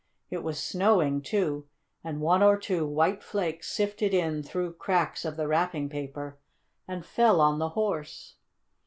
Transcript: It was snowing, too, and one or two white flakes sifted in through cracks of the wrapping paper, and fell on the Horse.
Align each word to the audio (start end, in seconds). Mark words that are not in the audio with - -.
It 0.31 0.41
was 0.41 0.57
snowing, 0.59 1.21
too, 1.21 1.67
and 2.03 2.21
one 2.21 2.41
or 2.41 2.57
two 2.57 2.87
white 2.87 3.21
flakes 3.23 3.71
sifted 3.71 4.15
in 4.15 4.41
through 4.41 4.73
cracks 4.73 5.25
of 5.25 5.37
the 5.37 5.47
wrapping 5.47 5.89
paper, 5.89 6.39
and 6.87 7.05
fell 7.05 7.39
on 7.39 7.59
the 7.59 7.69
Horse. 7.77 8.33